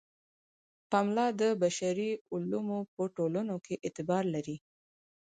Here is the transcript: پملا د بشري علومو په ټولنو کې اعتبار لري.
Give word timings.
پملا 0.91 1.25
د 1.41 1.41
بشري 1.61 2.11
علومو 2.33 2.79
په 2.93 3.03
ټولنو 3.15 3.55
کې 3.65 3.75
اعتبار 3.85 4.23
لري. 4.35 4.57